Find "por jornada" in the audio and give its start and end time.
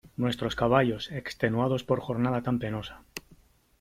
1.83-2.41